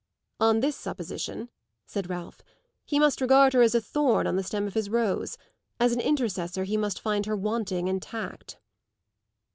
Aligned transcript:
"On 0.39 0.61
this 0.61 0.75
supposition," 0.75 1.49
said 1.85 2.09
Ralph, 2.09 2.41
"he 2.85 2.97
must 2.97 3.21
regard 3.21 3.53
her 3.53 3.61
as 3.61 3.75
a 3.75 3.79
thorn 3.81 4.25
on 4.25 4.35
the 4.35 4.41
stem 4.41 4.65
of 4.65 4.73
his 4.73 4.89
rose; 4.89 5.37
as 5.79 5.91
an 5.91 5.99
intercessor 6.01 6.63
he 6.63 6.75
must 6.75 6.99
find 6.99 7.27
her 7.27 7.37
wanting 7.37 7.87
in 7.87 7.99
tact." 7.99 8.57